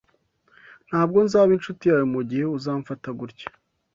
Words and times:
Ntabwo 0.87 1.17
nzaba 1.25 1.51
inshuti 1.57 1.83
yawe 1.89 2.05
mugihe 2.15 2.45
uzamfata 2.57 3.09
gutya. 3.19 3.47